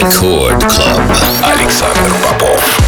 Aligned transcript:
Рекорд 0.00 0.62
Club 0.62 1.14
Александр 1.44 2.10
Попов. 2.22 2.79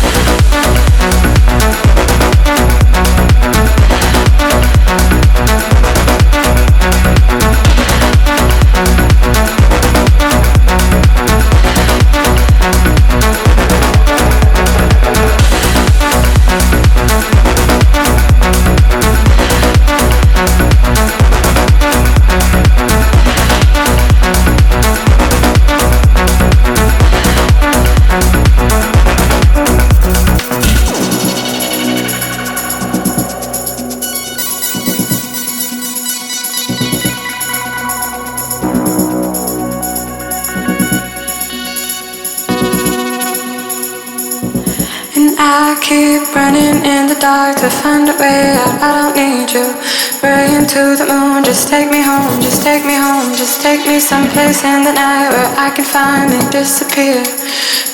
Someplace 54.12 54.62
in 54.62 54.84
the 54.84 54.92
night 54.92 55.30
where 55.32 55.50
I 55.56 55.70
can 55.70 55.86
finally 55.86 56.44
disappear. 56.50 57.24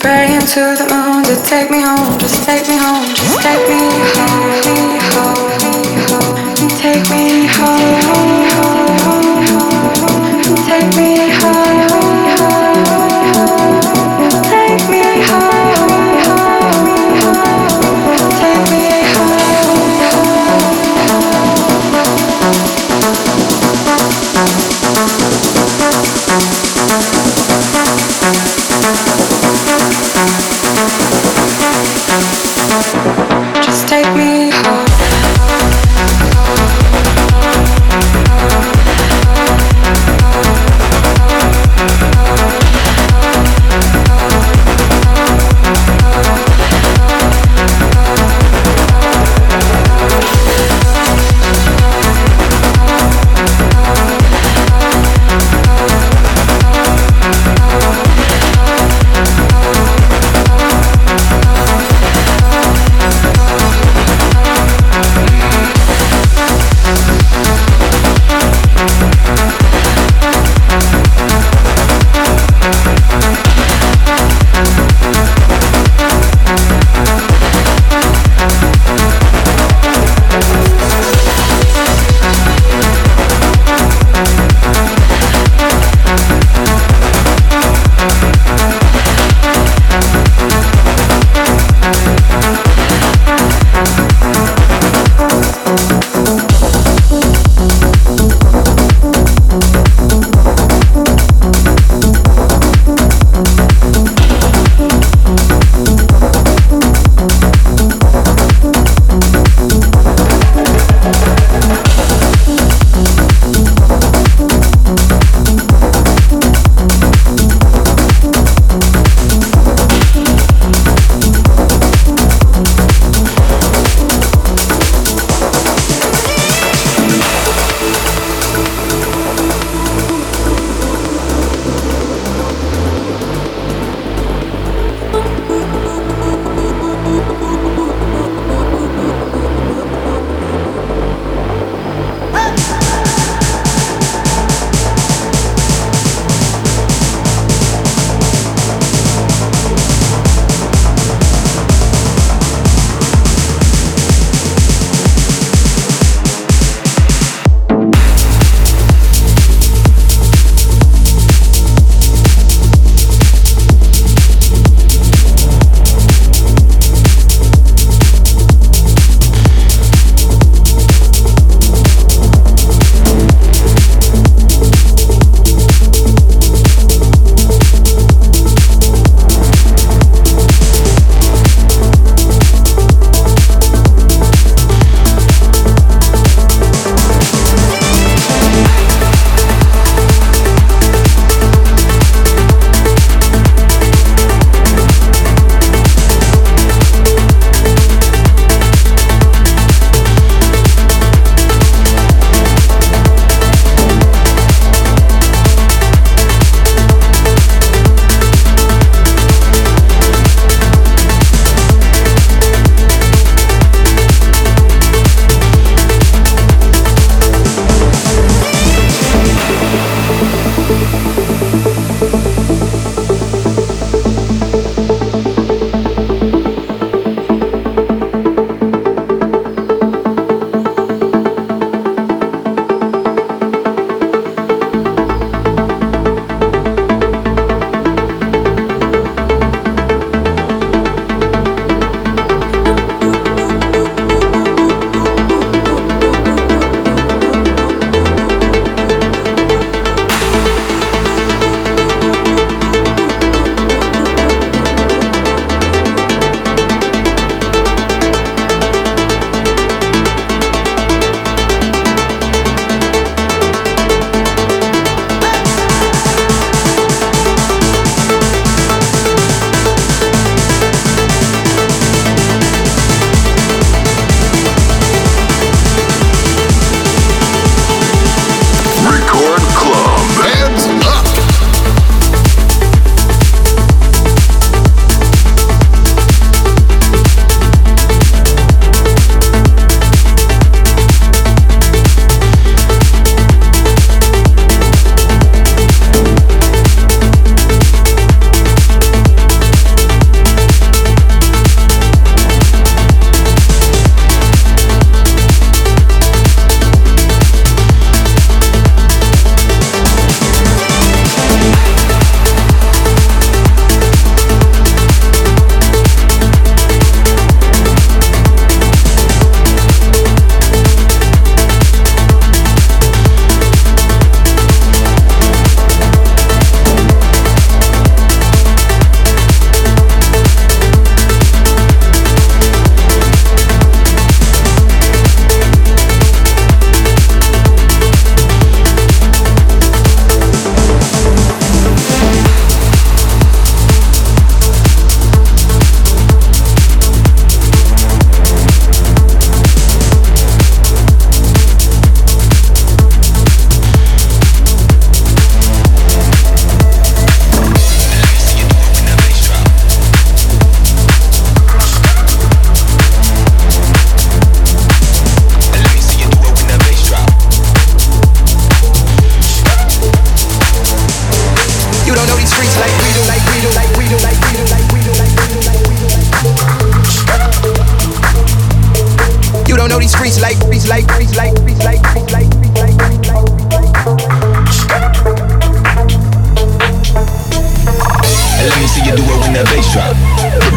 Praying 0.02 0.42
to 0.54 0.62
the 0.80 0.86
moon 0.90 1.22
to 1.30 1.36
take 1.46 1.70
me 1.70 1.80
home, 1.80 2.18
just 2.18 2.42
take 2.42 2.66
me 2.66 2.76
home, 2.76 3.06
just 3.14 3.38
take 3.46 3.64
me 3.70 3.82
home, 4.16 4.98
home, 5.14 5.46
home, 6.10 6.68
take 6.82 7.06
me 7.14 7.46
home, 7.46 8.37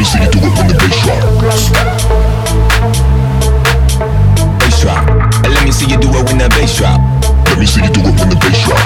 me 0.02 0.06
see 0.06 0.18
you 0.18 0.32
do 0.34 0.40
it 0.42 0.54
when 0.58 0.66
the 0.66 0.74
bass 0.82 0.98
drop. 1.06 1.22
Bass 4.58 4.82
drop. 4.82 5.06
And 5.46 5.54
let 5.54 5.62
me 5.64 5.70
see 5.70 5.86
you 5.86 5.98
do 6.02 6.10
it 6.10 6.26
when 6.26 6.42
the 6.42 6.50
bass 6.50 6.74
drop. 6.74 6.98
Let 7.46 7.60
me 7.62 7.68
see 7.70 7.86
you 7.86 7.92
do 7.94 8.02
it 8.10 8.18
when 8.18 8.34
the 8.34 8.38
bass 8.42 8.66
drop. 8.66 8.82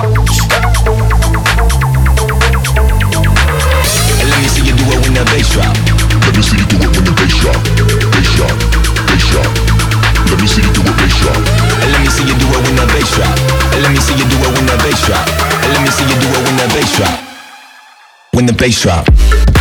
And 4.19 4.27
let 4.27 4.39
me 4.43 4.49
see 4.51 4.67
you 4.67 4.75
do 4.75 4.83
it 4.91 4.99
when 5.07 5.15
the 5.15 5.23
bass 5.31 5.47
drop. 5.55 5.71
Let 6.19 6.35
me 6.35 6.43
see 6.43 6.59
you 6.59 6.67
do 6.67 6.83
it 6.83 6.91
when 6.91 7.07
the 7.07 7.15
bass 7.15 7.35
drop. 7.39 7.63
Bass 8.11 8.29
drop. 8.35 8.51
Bass 9.07 9.23
drop. 9.31 9.47
Let 10.27 10.37
me 10.43 10.47
see 10.51 10.67
you 10.67 10.71
do 10.75 10.83
it 10.83 10.95
bass 10.99 11.15
drop. 11.23 11.39
And 11.79 11.95
let 11.95 12.01
me 12.03 12.11
see 12.11 12.27
you 12.27 12.35
do 12.35 12.47
it 12.51 12.59
when 12.59 12.75
the 12.75 12.85
bass 12.91 13.07
drop. 13.15 13.39
And 13.71 13.79
let 13.87 13.91
me 13.95 14.03
see 14.03 14.19
you 14.19 14.27
do 14.27 14.35
it 14.35 14.51
when 14.51 14.67
the 14.67 14.75
bass 14.83 14.99
drop. 15.07 15.23
And 15.63 15.69
let 15.71 15.79
me 15.79 15.91
see 15.95 16.03
you 16.11 16.17
do 16.19 16.27
it 16.27 16.43
when 16.43 16.55
the 16.59 16.67
bass 16.75 16.91
drop. 16.99 17.15
When 18.35 18.45
the 18.51 18.55
bass 18.59 18.83
drop. 18.83 19.54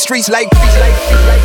these 0.00 0.04
streets 0.04 0.28
like. 0.30 1.39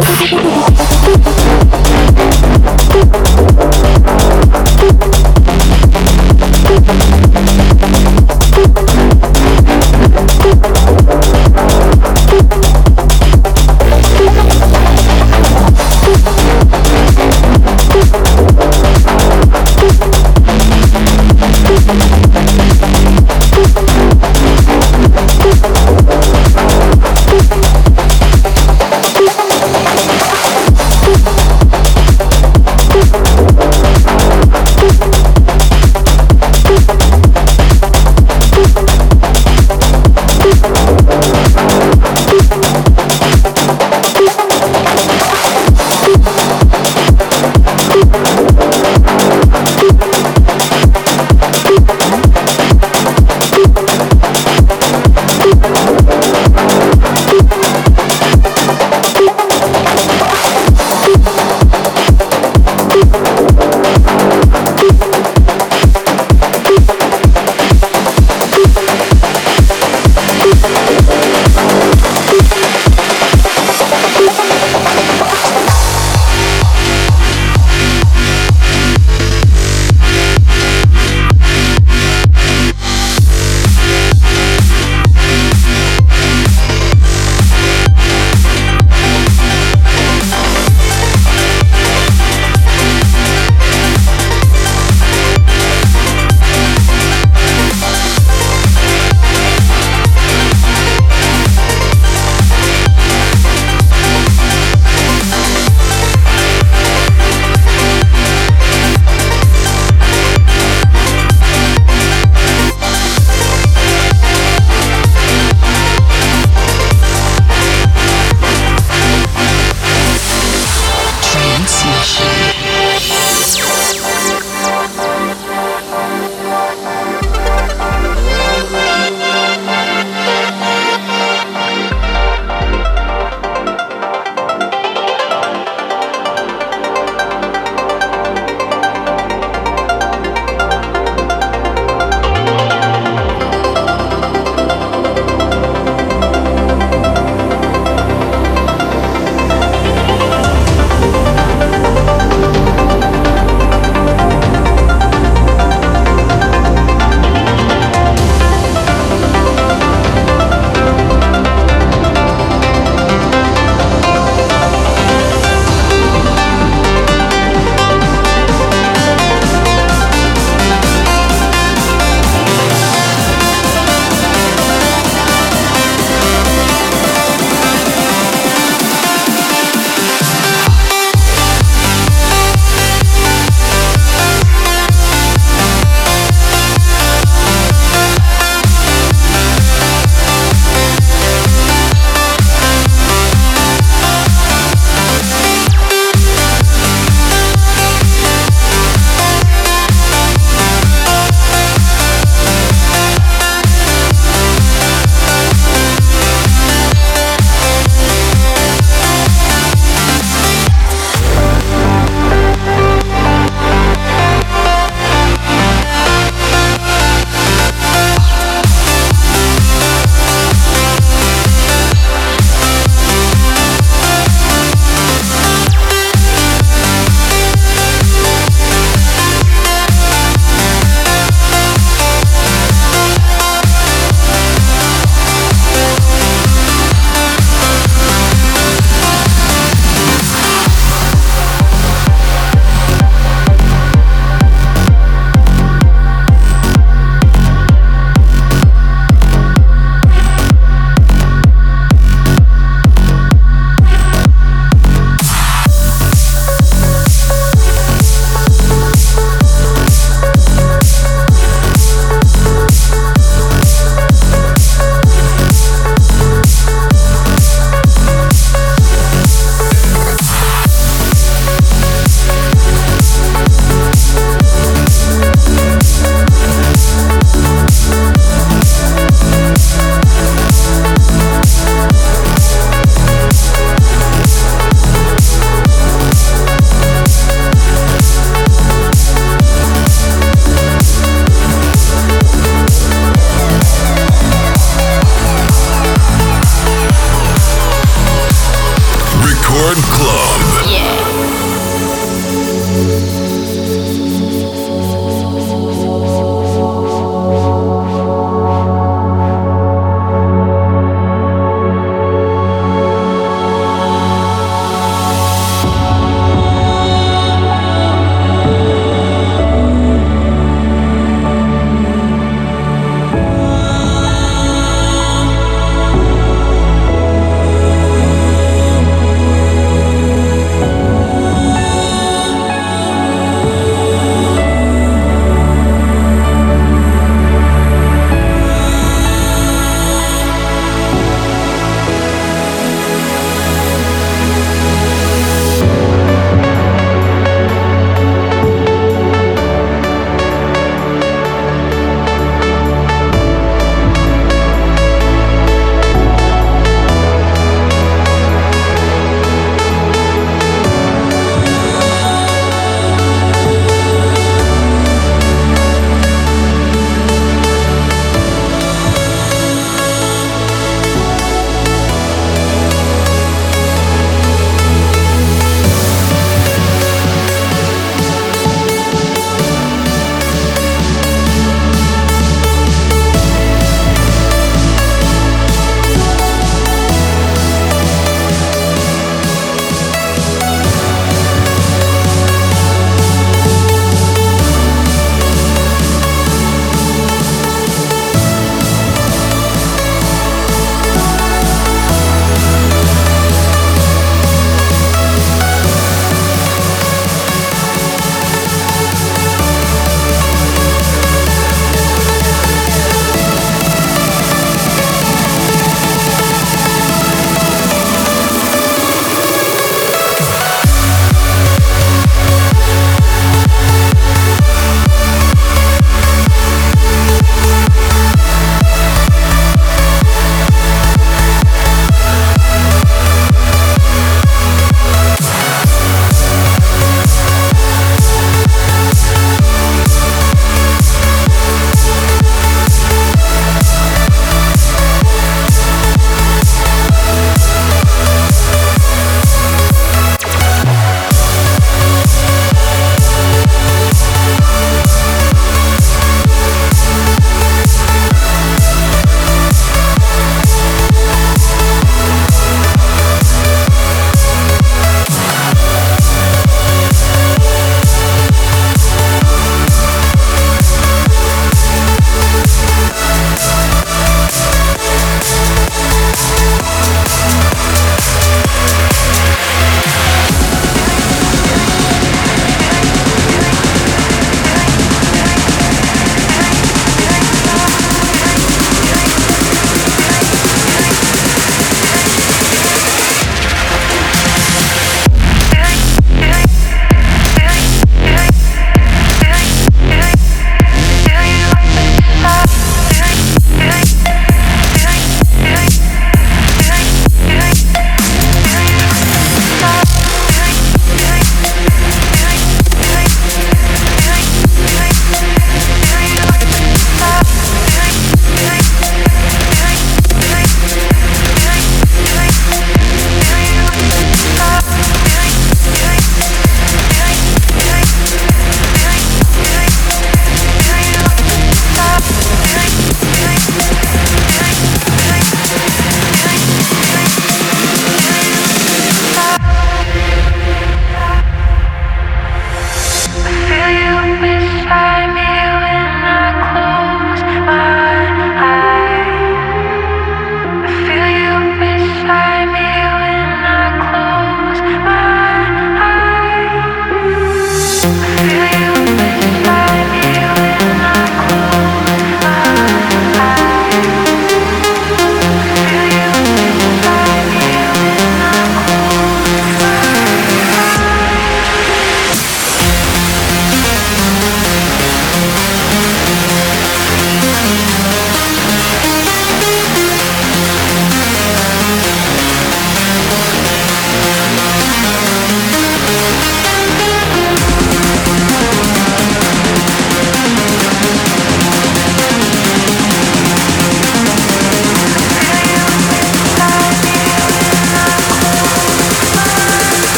Thank 0.00 0.78
you. 0.78 0.81